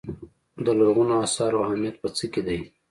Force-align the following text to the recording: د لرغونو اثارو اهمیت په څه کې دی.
د 0.65 0.67
لرغونو 0.77 1.13
اثارو 1.25 1.63
اهمیت 1.65 1.95
په 2.01 2.07
څه 2.17 2.25
کې 2.33 2.41
دی. 2.47 2.59